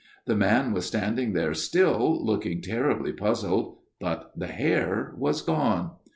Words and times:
"The 0.25 0.35
man 0.35 0.73
was 0.73 0.87
standing 0.87 1.33
there 1.33 1.53
still, 1.53 2.25
looking 2.25 2.59
terribly 2.61 3.13
puzzled, 3.13 3.77
but 3.99 4.31
the 4.35 4.47
hare 4.47 5.13
was 5.15 5.43
gone. 5.43 5.91